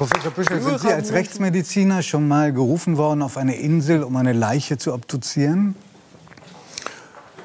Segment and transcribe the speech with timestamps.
[0.00, 4.32] Professor Büschel, sind Sie als Rechtsmediziner schon mal gerufen worden auf eine Insel, um eine
[4.32, 5.74] Leiche zu obduzieren?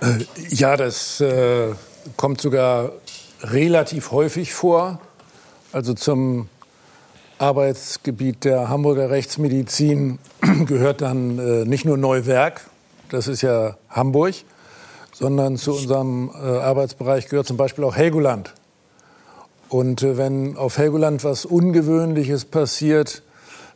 [0.01, 1.73] Äh, ja, das äh,
[2.15, 2.93] kommt sogar
[3.41, 5.01] relativ häufig vor.
[5.73, 6.47] Also zum
[7.39, 10.19] Arbeitsgebiet der Hamburger Rechtsmedizin
[10.65, 12.61] gehört dann äh, nicht nur Neuwerk,
[13.09, 14.33] das ist ja Hamburg,
[15.11, 18.53] sondern zu unserem äh, Arbeitsbereich gehört zum Beispiel auch Helgoland.
[19.69, 23.23] Und äh, wenn auf Helgoland was Ungewöhnliches passiert,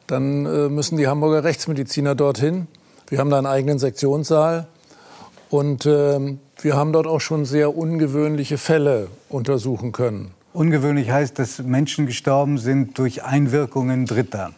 [0.08, 2.68] dann äh, müssen die Hamburger Rechtsmediziner dorthin.
[3.08, 4.68] Wir haben da einen eigenen Sektionssaal
[5.49, 10.32] und ähm, wir haben dort auch schon sehr ungewöhnliche Fälle untersuchen können.
[10.54, 14.52] Ungewöhnlich heißt, dass Menschen gestorben sind durch Einwirkungen Dritter.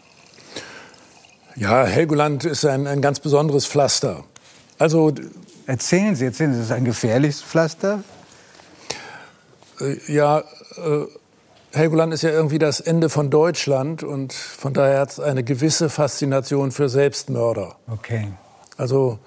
[1.56, 4.24] Ja, Helgoland ist ein, ein ganz besonderes Pflaster.
[4.80, 5.14] Also
[5.66, 8.04] erzählen Sie, erzählen Sie, ist es ein gefährliches Pflaster?
[9.80, 10.44] Äh, ja,
[11.74, 15.90] Helgoland ist ja irgendwie das Ende von Deutschland und von daher hat es eine gewisse
[15.90, 17.76] Faszination für Selbstmörder.
[17.88, 18.28] Okay.
[18.76, 19.20] Also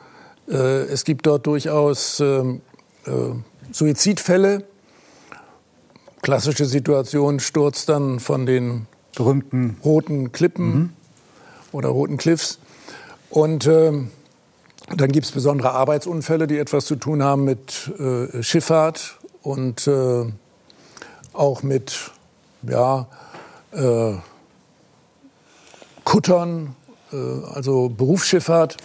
[0.48, 2.60] äh, es gibt dort durchaus ähm,
[3.06, 3.10] äh,
[3.72, 4.64] Suizidfälle.
[6.20, 8.86] Klassische Situation, Sturz dann von den
[9.16, 10.90] berühmten roten Klippen mhm.
[11.72, 12.58] oder roten Cliffs.
[13.30, 14.10] Und ähm,
[14.94, 20.26] dann gibt es besondere Arbeitsunfälle, die etwas zu tun haben mit äh, Schifffahrt und äh,
[21.32, 22.12] auch mit
[22.68, 23.06] ja,
[23.72, 24.14] äh,
[26.04, 26.76] Kuttern,
[27.12, 27.16] äh,
[27.52, 28.76] also Berufsschifffahrt.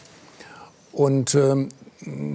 [0.92, 1.70] Und ähm,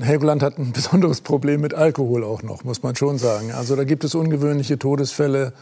[0.01, 3.53] Helgoland hat ein besonderes Problem mit Alkohol auch noch, muss man schon sagen.
[3.53, 5.53] Also da gibt es ungewöhnliche Todesfälle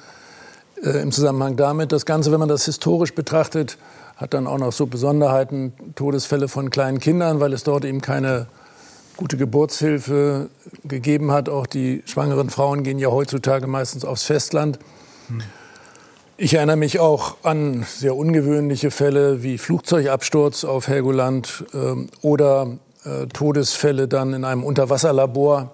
[0.82, 1.92] äh, im Zusammenhang damit.
[1.92, 3.78] Das Ganze, wenn man das historisch betrachtet,
[4.16, 8.46] hat dann auch noch so Besonderheiten, Todesfälle von kleinen Kindern, weil es dort eben keine
[9.16, 10.48] gute Geburtshilfe
[10.84, 11.48] gegeben hat.
[11.48, 14.78] Auch die schwangeren Frauen gehen ja heutzutage meistens aufs Festland.
[16.42, 23.28] Ich erinnere mich auch an sehr ungewöhnliche Fälle wie Flugzeugabsturz auf Helgoland äh, oder äh,
[23.28, 25.70] Todesfälle dann in einem Unterwasserlabor.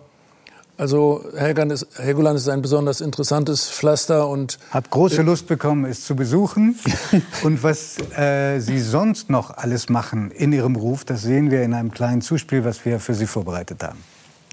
[0.76, 6.04] Also Helgoland ist, Helgoland ist ein besonders interessantes Pflaster und hab große Lust bekommen, es
[6.04, 6.78] zu besuchen.
[7.44, 11.72] und was äh, Sie sonst noch alles machen in Ihrem Beruf, das sehen wir in
[11.72, 14.04] einem kleinen Zuspiel, was wir für Sie vorbereitet haben.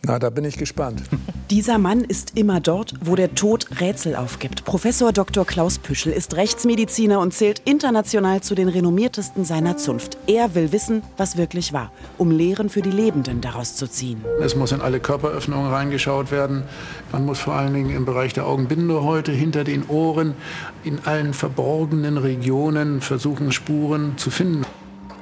[0.08, 1.02] Na, da bin ich gespannt.
[1.50, 4.64] Dieser Mann ist immer dort, wo der Tod Rätsel aufgibt.
[4.64, 5.46] Professor Dr.
[5.46, 10.20] Klaus Püschel ist Rechtsmediziner und zählt international zu den renommiertesten seiner Zunft.
[10.28, 14.24] Er will wissen, was wirklich war, um Lehren für die Lebenden daraus zu ziehen.
[14.40, 16.64] Es muss in alle Körperöffnungen reingeschaut werden.
[17.12, 20.36] Man muss vor allen Dingen im Bereich der Augenbindehäute, hinter den Ohren,
[20.84, 24.66] in allen verborgenen Regionen versuchen, Spuren zu finden.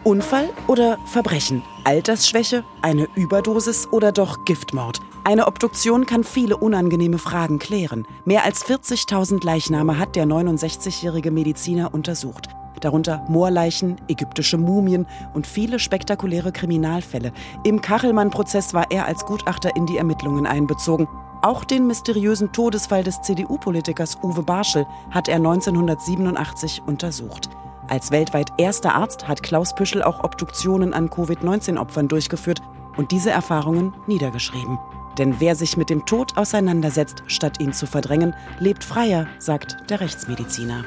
[0.04, 1.64] Unfall oder Verbrechen?
[1.86, 2.66] Altersschwäche?
[2.82, 5.00] Eine Überdosis oder doch Giftmord?
[5.24, 8.06] Eine Obduktion kann viele unangenehme Fragen klären.
[8.26, 12.50] Mehr als 40.000 Leichname hat der 69-jährige Mediziner untersucht.
[12.82, 17.32] Darunter Moorleichen, ägyptische Mumien und viele spektakuläre Kriminalfälle.
[17.64, 21.08] Im Kachelmann-Prozess war er als Gutachter in die Ermittlungen einbezogen.
[21.42, 27.50] Auch den mysteriösen Todesfall des CDU-Politikers Uwe Barschel hat er 1987 untersucht.
[27.94, 32.60] Als weltweit erster Arzt hat Klaus Püschel auch Obduktionen an Covid-19-Opfern durchgeführt
[32.98, 34.80] und diese Erfahrungen niedergeschrieben.
[35.20, 40.00] Denn wer sich mit dem Tod auseinandersetzt, statt ihn zu verdrängen, lebt freier, sagt der
[40.00, 40.84] Rechtsmediziner.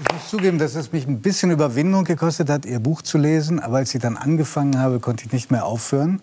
[0.00, 3.60] Ich muss zugeben, dass es mich ein bisschen Überwindung gekostet hat, Ihr Buch zu lesen.
[3.60, 6.22] Aber als ich dann angefangen habe, konnte ich nicht mehr aufhören.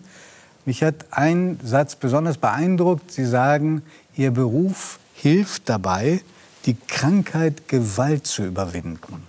[0.64, 3.10] Mich hat ein Satz besonders beeindruckt.
[3.12, 3.82] Sie sagen,
[4.16, 6.20] Ihr Beruf hilft dabei,
[6.66, 9.26] die Krankheit Gewalt zu überwinden.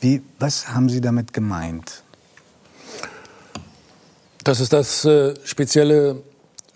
[0.00, 2.02] Wie, was haben Sie damit gemeint?
[4.42, 6.22] Das ist das äh, spezielle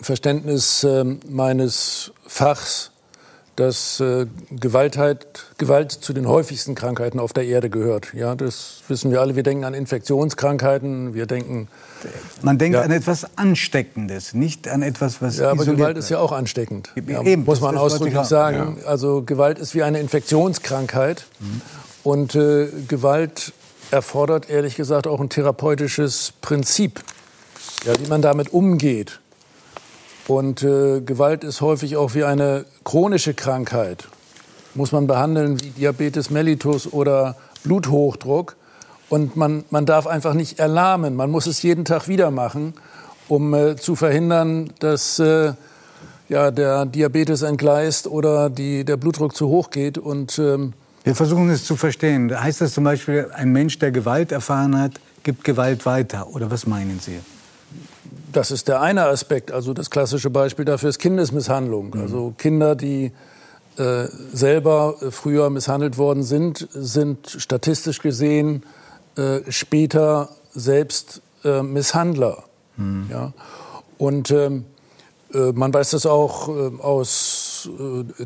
[0.00, 2.92] Verständnis äh, meines Fachs
[3.58, 4.96] dass äh, Gewalt,
[5.58, 8.14] Gewalt zu den häufigsten Krankheiten auf der Erde gehört.
[8.14, 9.34] Ja, das wissen wir alle.
[9.34, 11.66] Wir denken an Infektionskrankheiten, wir denken.
[12.42, 12.82] Man denkt ja.
[12.82, 15.38] an etwas Ansteckendes, nicht an etwas, was.
[15.38, 16.92] Ja, aber Gewalt ist ja auch ansteckend.
[17.08, 18.78] Ja, Eben, muss man ausdrücklich sagen.
[18.80, 18.86] Ja.
[18.86, 21.26] Also Gewalt ist wie eine Infektionskrankheit.
[21.40, 21.60] Mhm.
[22.04, 23.52] Und äh, Gewalt
[23.90, 27.00] erfordert ehrlich gesagt auch ein therapeutisches Prinzip,
[27.84, 29.18] ja, wie man damit umgeht.
[30.28, 34.06] Und äh, Gewalt ist häufig auch wie eine chronische Krankheit.
[34.74, 37.34] Muss man behandeln wie Diabetes mellitus oder
[37.64, 38.56] Bluthochdruck.
[39.08, 41.16] Und man, man darf einfach nicht erlahmen.
[41.16, 42.74] Man muss es jeden Tag wieder machen,
[43.26, 45.54] um äh, zu verhindern, dass äh,
[46.28, 49.96] ja, der Diabetes entgleist oder die, der Blutdruck zu hoch geht.
[49.96, 52.38] Und, ähm Wir versuchen es zu verstehen.
[52.38, 54.92] Heißt das zum Beispiel, ein Mensch, der Gewalt erfahren hat,
[55.22, 56.28] gibt Gewalt weiter?
[56.34, 57.18] Oder was meinen Sie?
[58.32, 59.52] Das ist der eine Aspekt.
[59.52, 61.90] Also das klassische Beispiel dafür ist Kindesmisshandlung.
[61.94, 62.00] Mhm.
[62.00, 63.12] Also Kinder, die
[63.76, 68.64] äh, selber äh, früher misshandelt worden sind, sind statistisch gesehen
[69.16, 72.44] äh, später selbst äh, Misshandler.
[72.76, 73.06] Mhm.
[73.10, 73.32] Ja?
[73.96, 74.64] Und ähm,
[75.32, 77.68] äh, man weiß das auch äh, aus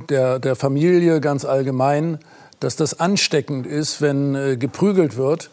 [0.08, 2.18] der, der Familie ganz allgemein,
[2.60, 5.50] dass das ansteckend ist, wenn geprügelt wird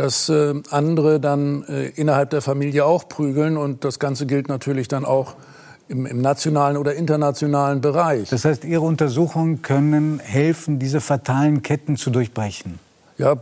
[0.00, 3.58] dass äh, andere dann äh, innerhalb der Familie auch prügeln.
[3.58, 5.34] Und das Ganze gilt natürlich dann auch
[5.88, 8.30] im, im, nationalen oder internationalen Bereich.
[8.30, 12.78] Das heißt, Ihre Untersuchungen können helfen, diese fatalen Ketten zu durchbrechen?
[13.18, 13.36] Ja,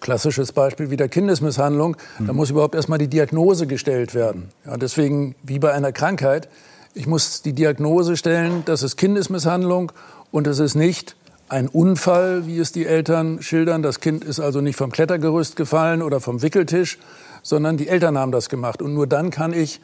[0.00, 1.96] klassisches Beispiel wieder Kindesmisshandlung.
[2.18, 4.48] Da muss überhaupt erstmal die Diagnose gestellt werden.
[4.64, 6.48] Ja, deswegen, wie bei einer Krankheit,
[6.92, 9.92] ich muss die Diagnose stellen, das ist Kindesmisshandlung
[10.32, 11.14] und es ist nicht
[11.48, 13.82] ein Unfall, wie es die Eltern schildern.
[13.82, 16.98] Das Kind ist also nicht vom Klettergerüst gefallen oder vom Wickeltisch,
[17.42, 18.82] sondern die Eltern haben das gemacht.
[18.82, 19.80] Und nur dann kann ich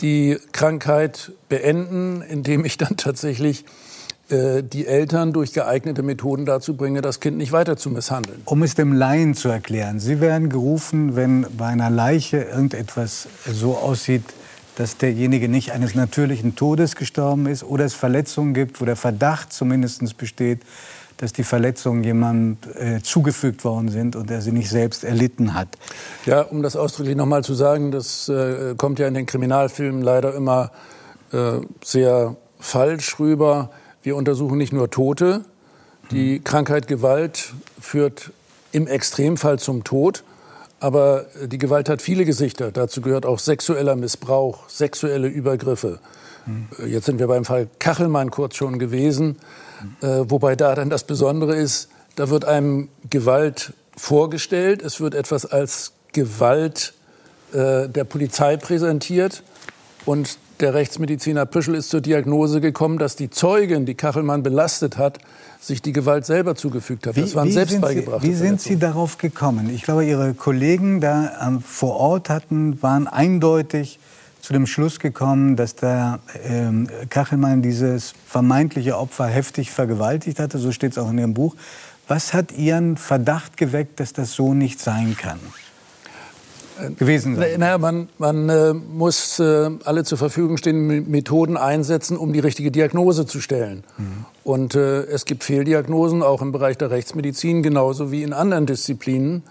[0.00, 3.64] die Krankheit beenden, indem ich dann tatsächlich
[4.30, 8.42] äh, die Eltern durch geeignete Methoden dazu bringe, das Kind nicht weiter zu misshandeln.
[8.44, 13.76] Um es dem Laien zu erklären, Sie werden gerufen, wenn bei einer Leiche irgendetwas so
[13.76, 14.24] aussieht,
[14.76, 19.52] dass derjenige nicht eines natürlichen Todes gestorben ist oder es Verletzungen gibt, wo der Verdacht
[19.52, 20.60] zumindest besteht,
[21.20, 25.68] dass die Verletzungen jemand äh, zugefügt worden sind und er sie nicht selbst erlitten hat.
[26.24, 30.00] Ja, um das ausdrücklich noch mal zu sagen, das äh, kommt ja in den Kriminalfilmen
[30.00, 30.70] leider immer
[31.32, 33.70] äh, sehr falsch rüber.
[34.02, 35.44] Wir untersuchen nicht nur Tote.
[36.10, 36.44] Die hm.
[36.44, 38.32] Krankheit Gewalt führt
[38.72, 40.24] im Extremfall zum Tod.
[40.80, 42.72] Aber die Gewalt hat viele Gesichter.
[42.72, 46.00] Dazu gehört auch sexueller Missbrauch, sexuelle Übergriffe.
[46.46, 46.68] Mhm.
[46.86, 49.36] Jetzt sind wir beim Fall Kachelmann kurz schon gewesen,
[50.00, 55.46] äh, wobei da dann das Besondere ist, da wird einem Gewalt vorgestellt, es wird etwas
[55.46, 56.94] als Gewalt
[57.52, 59.42] äh, der Polizei präsentiert
[60.06, 65.18] und der Rechtsmediziner Püschel ist zur Diagnose gekommen, dass die Zeugin, die Kachelmann belastet hat,
[65.60, 67.16] sich die Gewalt selber zugefügt hat.
[67.16, 68.22] das waren selbst beigebracht.
[68.22, 69.70] Wie sind Sie darauf gekommen?
[69.74, 73.98] Ich glaube, Ihre Kollegen da ähm, vor Ort hatten, waren eindeutig
[74.40, 80.58] zu dem Schluss gekommen, dass der ähm, Kachelmann dieses vermeintliche Opfer heftig vergewaltigt hatte.
[80.58, 81.56] So steht es auch in Ihrem Buch.
[82.08, 85.38] Was hat Ihren Verdacht geweckt, dass das so nicht sein kann?
[86.98, 87.58] Gewesen sein?
[87.58, 92.70] Naja, man, man äh, muss äh, alle zur Verfügung stehenden Methoden einsetzen, um die richtige
[92.70, 93.84] Diagnose zu stellen.
[93.98, 94.24] Mhm.
[94.44, 99.42] Und äh, es gibt Fehldiagnosen, auch im Bereich der Rechtsmedizin, genauso wie in anderen Disziplinen.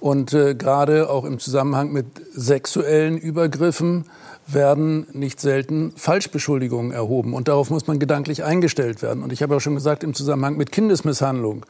[0.00, 4.04] Und äh, gerade auch im Zusammenhang mit sexuellen Übergriffen
[4.46, 7.34] werden nicht selten Falschbeschuldigungen erhoben.
[7.34, 9.22] Und darauf muss man gedanklich eingestellt werden.
[9.22, 11.64] Und ich habe auch schon gesagt, im Zusammenhang mit Kindesmisshandlung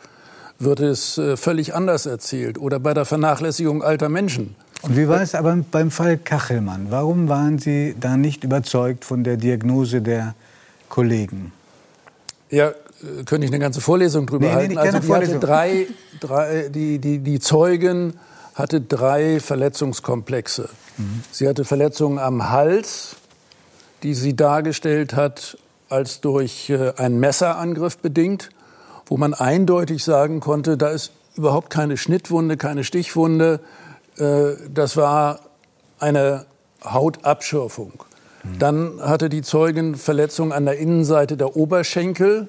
[0.58, 4.56] wird es äh, völlig anders erzählt oder bei der Vernachlässigung alter Menschen.
[4.84, 6.88] Und wie war es aber beim Fall Kachelmann?
[6.90, 10.34] Warum waren Sie da nicht überzeugt von der Diagnose der
[10.90, 11.52] Kollegen?
[12.50, 12.72] Ja,
[13.24, 14.74] könnte ich eine ganze Vorlesung drüber nee, halten.
[14.74, 15.36] Nee, also die, Vorlesung.
[15.36, 15.86] Hatte drei,
[16.20, 18.14] drei, die, die, die Zeugin
[18.54, 20.68] hatte drei Verletzungskomplexe.
[20.98, 21.22] Mhm.
[21.32, 23.16] Sie hatte Verletzungen am Hals,
[24.02, 25.58] die sie dargestellt hat
[25.88, 28.50] als durch äh, einen Messerangriff bedingt,
[29.06, 33.60] wo man eindeutig sagen konnte, da ist überhaupt keine Schnittwunde, keine Stichwunde,
[34.16, 35.40] das war
[35.98, 36.46] eine
[36.84, 37.92] Hautabschürfung.
[38.44, 38.58] Mhm.
[38.58, 42.48] Dann hatte die Zeugin Verletzungen an der Innenseite der Oberschenkel,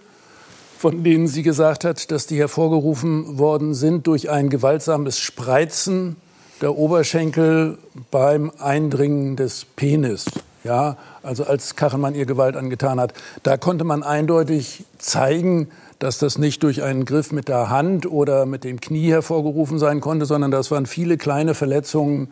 [0.78, 6.18] von denen sie gesagt hat, dass die hervorgerufen worden sind durch ein gewaltsames Spreizen
[6.62, 7.78] der Oberschenkel
[8.12, 10.26] beim Eindringen des Penis.
[10.64, 13.14] Ja, also als Kachelmann ihr Gewalt angetan hat.
[13.44, 15.70] Da konnte man eindeutig zeigen,
[16.00, 20.02] dass das nicht durch einen Griff mit der Hand oder mit dem Knie hervorgerufen sein
[20.02, 22.30] konnte, sondern das waren viele kleine Verletzungen,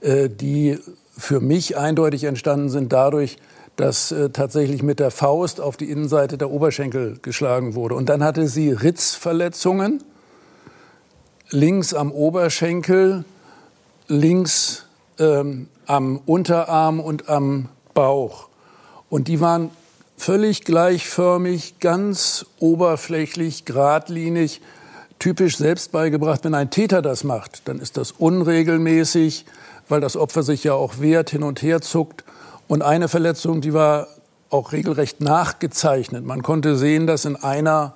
[0.00, 0.78] äh, die
[1.16, 3.36] für mich eindeutig entstanden sind dadurch,
[3.76, 7.94] dass äh, tatsächlich mit der Faust auf die Innenseite der Oberschenkel geschlagen wurde.
[7.94, 10.02] Und dann hatte sie Ritzverletzungen,
[11.50, 13.24] links am Oberschenkel,
[14.06, 14.86] links
[15.18, 18.48] ähm, am Unterarm und am Bauch.
[19.08, 19.70] Und die waren
[20.20, 24.60] völlig gleichförmig, ganz oberflächlich, geradlinig,
[25.18, 26.44] typisch selbst beigebracht.
[26.44, 29.46] Wenn ein Täter das macht, dann ist das unregelmäßig,
[29.88, 32.24] weil das Opfer sich ja auch wehrt, hin und her zuckt.
[32.68, 34.08] Und eine Verletzung, die war
[34.50, 36.24] auch regelrecht nachgezeichnet.
[36.26, 37.94] Man konnte sehen, dass in einer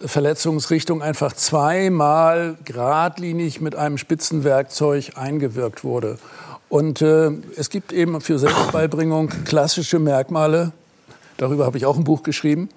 [0.00, 6.18] Verletzungsrichtung einfach zweimal geradlinig mit einem spitzen Werkzeug eingewirkt wurde.
[6.68, 10.72] Und äh, es gibt eben für Selbstbeibringung klassische Merkmale
[11.36, 12.68] Darüber habe ich auch ein Buch geschrieben.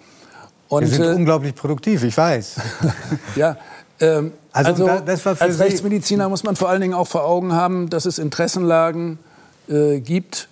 [0.68, 2.56] Und, Sie sind äh, unglaublich produktiv, ich weiß.
[3.36, 3.58] ja,
[4.00, 7.90] ähm, also, also als Sie Rechtsmediziner muss man vor allen Dingen auch vor Augen haben,
[7.90, 9.20] dass es Interessenlagen
[9.68, 10.48] äh, gibt,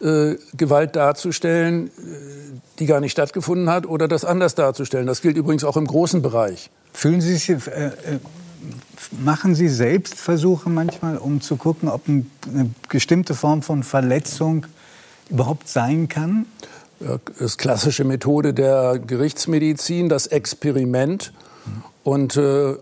[0.00, 1.90] äh, Gewalt darzustellen, äh,
[2.78, 5.06] die gar nicht stattgefunden hat, oder das anders darzustellen.
[5.06, 6.70] Das gilt übrigens auch im großen Bereich.
[6.92, 7.90] Fühlen Sie sich, äh, äh,
[9.24, 14.66] machen Sie selbst Versuche manchmal, um zu gucken, ob ein, eine bestimmte Form von Verletzung
[15.30, 16.46] überhaupt sein kann?
[17.38, 21.32] Das klassische Methode der Gerichtsmedizin, das Experiment.
[22.04, 22.76] Und äh, äh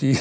[0.00, 0.18] die,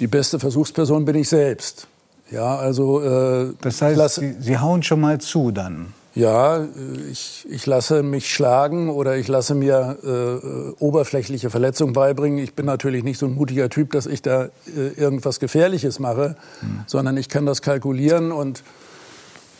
[0.00, 1.86] die beste Versuchsperson bin ich selbst.
[2.30, 3.02] Ja, also.
[3.02, 5.92] Äh, das heißt, Sie, Sie hauen schon mal zu dann?
[6.14, 6.66] Ja,
[7.12, 12.40] ich, ich lasse mich schlagen oder ich lasse mir äh, oberflächliche Verletzungen beibringen.
[12.40, 16.34] Ich bin natürlich nicht so ein mutiger Typ, dass ich da äh, irgendwas Gefährliches mache,
[16.60, 16.80] mhm.
[16.86, 18.64] sondern ich kann das kalkulieren und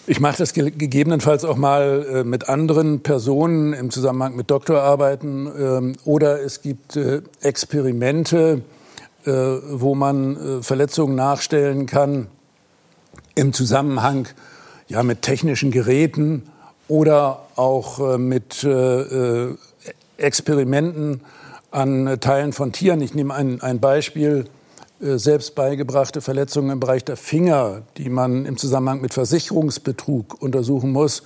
[0.09, 5.47] ich mache das ge gegebenenfalls auch mal äh, mit anderen Personen im Zusammenhang mit Doktorarbeiten
[5.47, 8.63] ähm, oder es gibt äh, Experimente,
[9.27, 12.29] äh, wo man äh, Verletzungen nachstellen kann
[13.35, 14.29] im Zusammenhang
[14.89, 16.45] ja, mit technischen Geräten
[16.89, 19.49] oder auch äh, mit äh,
[20.17, 21.21] Experimenten
[21.71, 23.03] an Teilen von Tieren.
[23.03, 24.47] Ich nehme ein, ein Beispiel,
[25.01, 31.23] selbst beigebrachte Verletzungen im Bereich der Finger, die man im Zusammenhang mit Versicherungsbetrug untersuchen muss,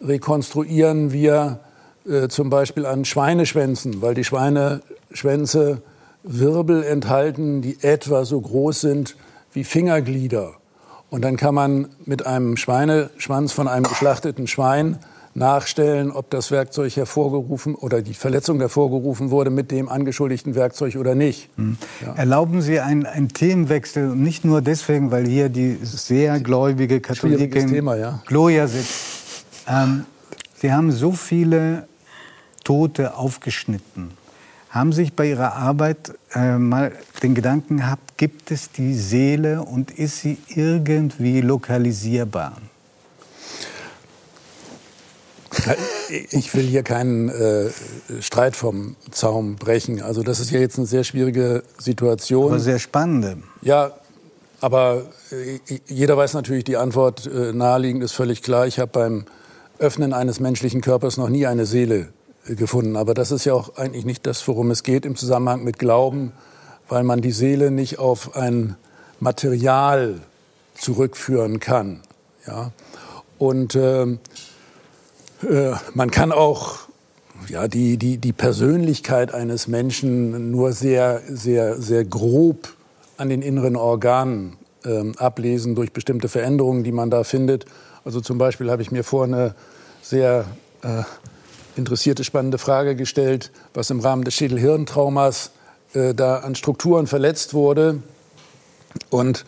[0.00, 1.60] rekonstruieren wir
[2.06, 5.82] äh, zum Beispiel an Schweineschwänzen, weil die Schweineschwänze
[6.24, 9.16] Wirbel enthalten, die etwa so groß sind
[9.52, 10.54] wie Fingerglieder.
[11.10, 14.98] Und dann kann man mit einem Schweineschwanz von einem geschlachteten Schwein
[15.34, 21.14] nachstellen, ob das Werkzeug hervorgerufen oder die Verletzung hervorgerufen wurde mit dem angeschuldigten Werkzeug oder
[21.14, 21.50] nicht.
[21.58, 21.76] Mhm.
[22.04, 22.14] Ja.
[22.14, 27.96] Erlauben Sie einen, einen Themenwechsel, nicht nur deswegen, weil hier die sehr gläubige Katholikin Thema,
[27.96, 28.22] ja.
[28.26, 29.44] Gloria sitzt.
[29.68, 30.06] Ähm,
[30.56, 31.88] Sie haben so viele
[32.62, 34.12] Tote aufgeschnitten.
[34.70, 39.90] Haben sich bei Ihrer Arbeit äh, mal den Gedanken gehabt, gibt es die Seele und
[39.92, 42.56] ist sie irgendwie lokalisierbar?
[46.30, 47.70] Ich will hier keinen äh,
[48.20, 50.02] Streit vom Zaum brechen.
[50.02, 52.52] Also das ist ja jetzt eine sehr schwierige Situation.
[52.52, 53.38] Aber sehr spannende.
[53.62, 53.92] Ja,
[54.60, 58.66] aber äh, jeder weiß natürlich, die Antwort äh, naheliegend ist völlig klar.
[58.66, 59.24] Ich habe beim
[59.78, 62.08] Öffnen eines menschlichen Körpers noch nie eine Seele
[62.46, 62.96] gefunden.
[62.96, 66.32] Aber das ist ja auch eigentlich nicht das, worum es geht im Zusammenhang mit Glauben,
[66.88, 68.76] weil man die Seele nicht auf ein
[69.20, 70.20] Material
[70.74, 72.00] zurückführen kann.
[72.46, 72.72] Ja?
[73.38, 73.76] Und
[75.44, 76.78] äh, man kann auch
[77.48, 82.68] ja, die, die, die Persönlichkeit eines Menschen nur sehr, sehr, sehr grob
[83.16, 87.66] an den inneren Organen äh, ablesen durch bestimmte Veränderungen, die man da findet.
[88.04, 89.54] Also zum Beispiel habe ich mir vor eine
[90.02, 90.44] sehr
[90.82, 91.02] äh,
[91.76, 95.50] interessierte, spannende Frage gestellt, was im Rahmen des Schädelhirntraumas
[95.94, 98.02] äh, da an Strukturen verletzt wurde
[99.10, 99.44] und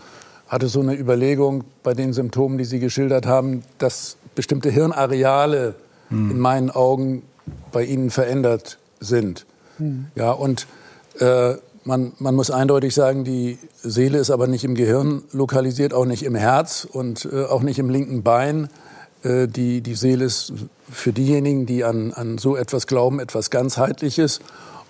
[0.48, 5.74] hatte so eine Überlegung bei den Symptomen, die Sie geschildert haben, dass bestimmte Hirnareale
[6.08, 6.30] hm.
[6.30, 7.22] in meinen Augen
[7.72, 9.46] bei Ihnen verändert sind.
[9.78, 10.06] Hm.
[10.14, 10.66] Ja, und
[11.20, 16.04] äh, man, man, muss eindeutig sagen, die Seele ist aber nicht im Gehirn lokalisiert, auch
[16.04, 18.68] nicht im Herz und äh, auch nicht im linken Bein.
[19.22, 20.52] Äh, die, die Seele ist
[20.90, 24.40] für diejenigen, die an, an so etwas glauben, etwas ganzheitliches.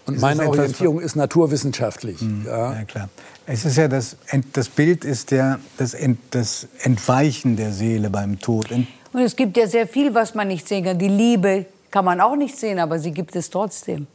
[0.06, 2.20] Und ist meine Orientierung ist naturwissenschaftlich.
[2.20, 2.75] Mhm, ja.
[2.75, 2.85] ja.
[2.85, 3.08] klar.
[3.46, 4.16] Es ist ja das,
[4.52, 8.68] das Bild ist ja das, Ent, das Entweichen der Seele beim Tod.
[9.16, 10.99] Und es gibt ja sehr viel, was man nicht sehen kann.
[10.99, 14.06] Die Liebe kann man auch nicht sehen, aber sie gibt es trotzdem.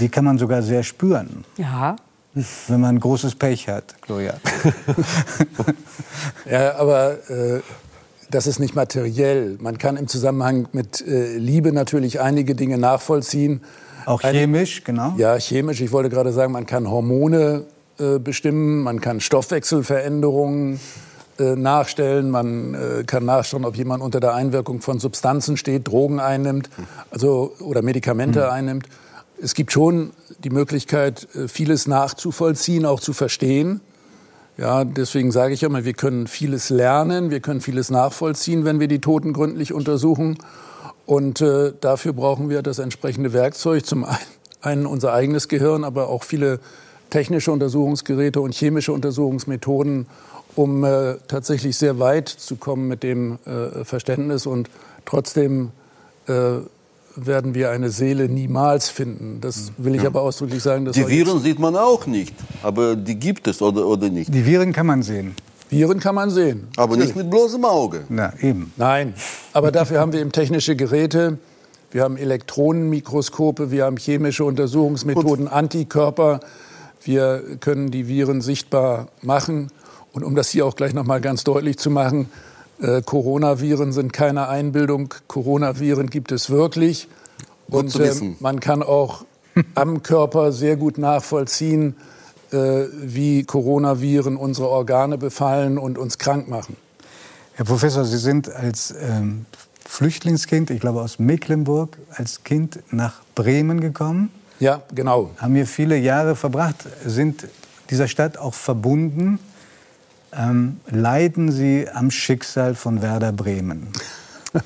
[0.00, 1.44] Die kann man sogar sehr spüren.
[1.58, 1.96] Ja.
[2.66, 4.40] Wenn man großes Pech hat, Gloria.
[6.50, 7.60] ja, aber äh,
[8.30, 9.58] das ist nicht materiell.
[9.60, 13.60] Man kann im Zusammenhang mit äh, Liebe natürlich einige Dinge nachvollziehen.
[14.06, 15.12] Auch chemisch, genau?
[15.18, 15.82] Ja, chemisch.
[15.82, 17.66] Ich wollte gerade sagen, man kann Hormone
[17.98, 20.78] äh, bestimmen, man kann Stoffwechselveränderungen äh,
[21.44, 26.68] nachstellen, man äh, kann nachschauen, ob jemand unter der Einwirkung von Substanzen steht, Drogen einnimmt,
[27.10, 28.50] also oder Medikamente mhm.
[28.50, 28.86] einnimmt.
[29.40, 30.10] Es gibt schon
[30.42, 33.80] die Möglichkeit, äh, vieles nachzuvollziehen, auch zu verstehen.
[34.56, 38.88] Ja, deswegen sage ich immer, wir können vieles lernen, wir können vieles nachvollziehen, wenn wir
[38.88, 40.38] die Toten gründlich untersuchen.
[41.06, 43.86] Und äh, dafür brauchen wir das entsprechende Werkzeug.
[43.86, 44.04] Zum
[44.60, 46.58] einen unser eigenes Gehirn, aber auch viele
[47.10, 50.06] technische Untersuchungsgeräte und chemische Untersuchungsmethoden,
[50.58, 54.68] um äh, tatsächlich sehr weit zu kommen mit dem äh, Verständnis und
[55.04, 55.70] trotzdem
[56.26, 56.32] äh,
[57.14, 59.40] werden wir eine Seele niemals finden.
[59.40, 60.08] Das will ich ja.
[60.08, 60.90] aber ausdrücklich sagen.
[60.90, 62.34] die Viren sieht man auch nicht,
[62.64, 64.34] aber die gibt es oder, oder nicht?
[64.34, 65.36] Die Viren kann man sehen.
[65.70, 66.66] Viren kann man sehen.
[66.76, 67.14] Aber Natürlich.
[67.14, 68.00] nicht mit bloßem Auge.
[68.08, 68.72] Na, eben.
[68.76, 69.14] Nein,
[69.52, 71.38] aber dafür haben wir eben technische Geräte.
[71.92, 75.54] Wir haben Elektronenmikroskope, wir haben chemische Untersuchungsmethoden, Gut.
[75.54, 76.40] Antikörper.
[77.04, 79.70] Wir können die Viren sichtbar machen.
[80.12, 82.28] Und um das hier auch gleich noch mal ganz deutlich zu machen,
[82.80, 87.08] Äh, Coronaviren sind keine Einbildung, Coronaviren gibt es wirklich.
[87.68, 88.00] Gut und.
[88.00, 89.24] Äh, man kann auch
[89.74, 91.96] am Körper sehr gut nachvollziehen,
[92.52, 96.76] äh, wie Coronaviren unsere Organe befallen und uns krank machen.
[97.54, 99.46] Herr Professor, Sie sind als ähm,
[99.84, 105.30] Flüchtlingskind, ich glaube aus Mecklenburg, als Kind nach Bremen gekommen, Ja, genau.
[105.38, 107.48] haben hier viele Jahre verbracht, sind
[107.90, 109.40] dieser Stadt auch verbunden.
[110.36, 113.88] Ähm, leiden Sie am Schicksal von Werder Bremen?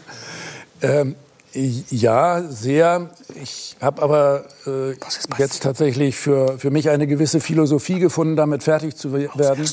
[0.85, 1.15] Ähm,
[1.55, 3.11] ja, sehr.
[3.41, 4.95] Ich habe aber äh,
[5.39, 9.65] jetzt tatsächlich für, für mich eine gewisse Philosophie gefunden, damit fertig zu we- werden.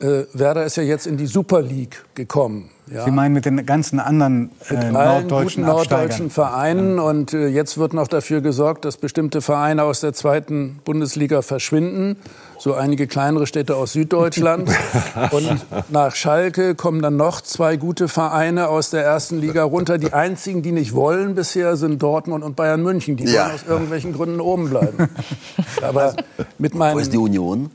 [0.00, 2.70] Äh, Werder ist ja jetzt in die Super League gekommen.
[2.92, 3.04] Ja.
[3.04, 6.30] Sie meinen mit den ganzen anderen äh, mit allen norddeutschen guten norddeutschen?
[6.30, 6.98] Vereinen.
[6.98, 12.16] Und äh, jetzt wird noch dafür gesorgt, dass bestimmte Vereine aus der zweiten Bundesliga verschwinden.
[12.58, 14.70] So einige kleinere Städte aus Süddeutschland.
[15.32, 19.98] und nach Schalke kommen dann noch zwei gute Vereine aus der ersten Liga runter.
[19.98, 23.16] Die einzigen, die nicht wollen bisher, sind Dortmund und Bayern München.
[23.16, 23.46] Die Ja.
[23.46, 25.08] wollen aus irgendwelchen Gründen oben bleiben.
[25.82, 26.14] Aber
[26.58, 27.70] mit Wo ist die meinen Union?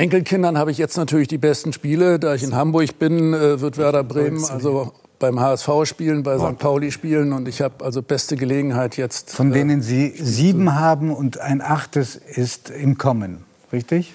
[0.00, 2.18] Enkelkindern habe ich jetzt natürlich die besten Spiele.
[2.18, 6.58] Da ich in Hamburg bin, äh, wird Werder Bremen also beim HSV spielen, bei St.
[6.58, 7.34] Pauli spielen.
[7.34, 9.34] Und ich habe also beste Gelegenheit jetzt.
[9.34, 14.14] Von äh, denen Sie sieben haben und ein achtes ist im Kommen, richtig?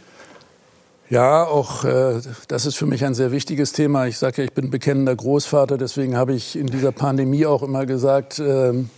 [1.08, 4.08] Ja, auch äh, das ist für mich ein sehr wichtiges Thema.
[4.08, 7.86] Ich sage ja, ich bin bekennender Großvater, deswegen habe ich in dieser Pandemie auch immer
[7.86, 8.90] gesagt, ähm,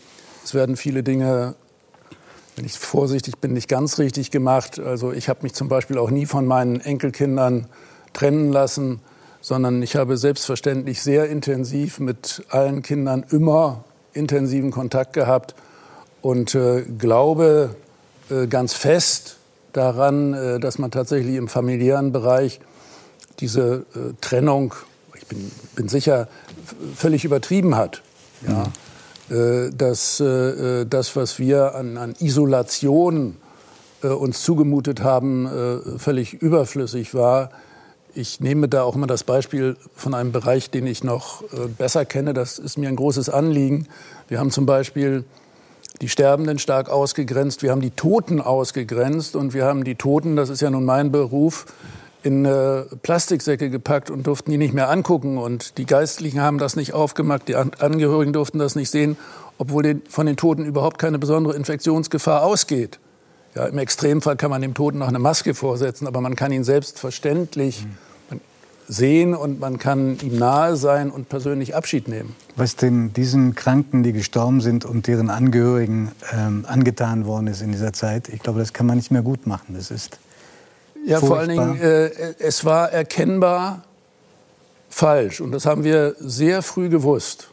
[0.41, 1.56] es werden viele Dinge,
[2.57, 4.79] wenn ich vorsichtig bin, nicht ganz richtig gemacht.
[4.79, 7.67] Also ich habe mich zum Beispiel auch nie von meinen Enkelkindern
[8.13, 8.99] trennen lassen,
[9.41, 13.83] sondern ich habe selbstverständlich sehr intensiv mit allen Kindern immer
[14.13, 15.53] intensiven Kontakt gehabt
[16.21, 17.75] und äh, glaube
[18.31, 19.37] äh, ganz fest
[19.73, 22.59] daran, äh, dass man tatsächlich im familiären Bereich
[23.39, 24.73] diese äh, Trennung,
[25.15, 26.27] ich bin, bin sicher,
[26.95, 28.01] völlig übertrieben hat.
[28.47, 28.63] Ja?
[28.63, 28.65] Äh,
[29.29, 33.36] dass äh, äh, das, was wir an, an Isolation
[34.03, 37.49] äh, uns zugemutet haben, äh, völlig überflüssig war.
[38.13, 42.06] Ich nehme da auch immer das Beispiel von einem Bereich, den ich noch äh, besser
[42.06, 42.34] kenne.
[42.34, 43.88] Das ist mir ein großes Anliegen.
[44.28, 45.23] Wir haben zum Beispiel
[46.01, 50.49] die Sterbenden stark ausgegrenzt, wir haben die Toten ausgegrenzt und wir haben die Toten, das
[50.49, 51.65] ist ja nun mein Beruf,
[52.23, 55.38] in äh, Plastiksäcke gepackt und durften die nicht mehr angucken.
[55.38, 59.17] Und die Geistlichen haben das nicht aufgemacht, die An Angehörigen durften das nicht sehen,
[59.58, 62.99] obwohl den, von den Toten überhaupt keine besondere Infektionsgefahr ausgeht.
[63.56, 66.63] Ja, Im Extremfall kann man dem Toten noch eine Maske vorsetzen, aber man kann ihn
[66.63, 67.88] selbstverständlich
[68.88, 72.36] sehen und man kann ihm nahe sein und persönlich Abschied nehmen.
[72.56, 77.71] Was denn diesen Kranken, die gestorben sind und deren Angehörigen ähm, angetan worden ist in
[77.71, 79.75] dieser Zeit, ich glaube, das kann man nicht mehr gut machen.
[79.75, 80.19] Das ist
[81.05, 81.73] Ja, vor allen Furchtbar.
[81.73, 83.83] Dingen, äh, es war erkennbar
[84.89, 85.41] falsch.
[85.41, 87.49] Und das haben wir sehr früh gewusst.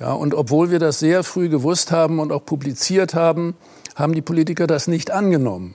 [0.00, 3.54] Ja, und obwohl wir das sehr früh gewusst haben und auch publiziert haben,
[3.94, 5.74] haben die Politiker das nicht angenommen.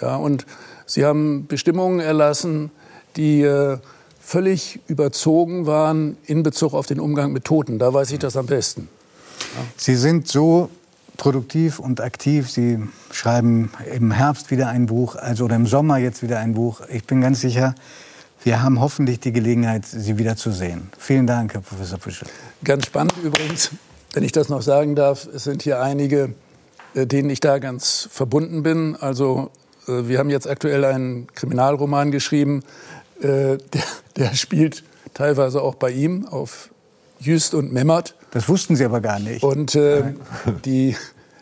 [0.00, 0.46] Ja, und
[0.86, 2.70] sie haben Bestimmungen erlassen,
[3.16, 3.78] die äh,
[4.20, 7.78] völlig überzogen waren in Bezug auf den Umgang mit Toten.
[7.78, 8.88] Da weiß ich das am besten.
[9.76, 10.70] Sie sind so
[11.16, 12.50] produktiv und aktiv.
[12.50, 12.78] Sie
[13.10, 16.80] schreiben im Herbst wieder ein Buch, also oder im Sommer jetzt wieder ein Buch.
[16.88, 17.74] Ich bin ganz sicher,
[18.44, 20.90] wir haben hoffentlich die Gelegenheit, Sie wieder zu sehen.
[20.98, 22.26] Vielen Dank, Herr Professor Büschel.
[22.64, 23.70] Ganz spannend übrigens,
[24.14, 26.34] wenn ich das noch sagen darf, es sind hier einige,
[26.94, 28.96] äh, denen ich da ganz verbunden bin.
[28.96, 29.50] Also
[29.86, 32.62] äh, wir haben jetzt aktuell einen Kriminalroman geschrieben,
[33.20, 33.22] äh,
[33.72, 33.82] der,
[34.16, 34.82] der spielt
[35.14, 36.70] teilweise auch bei ihm auf
[37.20, 38.16] Jüst und Memmert.
[38.32, 39.42] Das wussten Sie aber gar nicht.
[39.42, 40.14] Und äh,
[40.64, 40.96] die,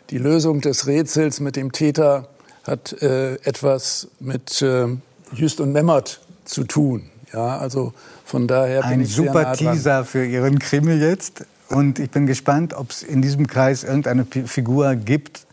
[0.09, 2.27] die Lösung des Rätsels mit dem Täter
[2.63, 4.87] hat äh, etwas mit äh,
[5.33, 7.09] Jüst und Memmert zu tun.
[7.33, 7.93] Ja, also
[8.25, 9.73] von daher bin Ein ich sehr super nah dran.
[9.73, 11.45] Teaser für Ihren Krimi jetzt.
[11.69, 15.45] Und ich bin gespannt, ob es in diesem Kreis irgendeine Pi- Figur gibt,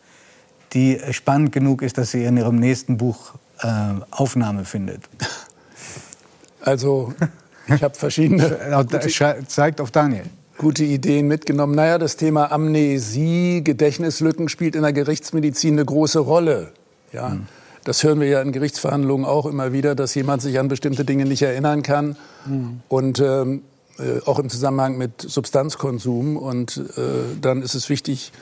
[0.72, 3.68] die spannend genug ist, dass sie in Ihrem nächsten Buch äh,
[4.10, 5.02] Aufnahme findet.
[6.60, 7.14] Also
[7.68, 8.58] ich habe verschiedene
[9.46, 10.24] Zeigt auf Daniel.
[10.58, 11.74] Gute Ideen mitgenommen.
[11.74, 16.72] Naja, das Thema Amnesie, Gedächtnislücken spielt in der Gerichtsmedizin eine große Rolle.
[17.12, 17.38] Ja,
[17.84, 21.24] Das hören wir ja in Gerichtsverhandlungen auch immer wieder, dass jemand sich an bestimmte Dinge
[21.24, 22.16] nicht erinnern kann.
[22.88, 23.62] Und ähm,
[23.98, 26.36] äh, auch im Zusammenhang mit Substanzkonsum.
[26.36, 27.00] Und äh,
[27.40, 28.32] dann ist es wichtig,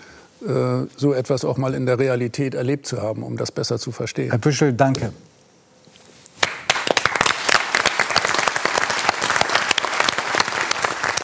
[0.46, 3.92] äh, so etwas auch mal in der Realität erlebt zu haben, um das besser zu
[3.92, 4.30] verstehen.
[4.30, 5.12] Herr Büschel, danke.